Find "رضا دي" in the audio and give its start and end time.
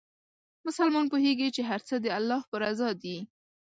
2.63-3.17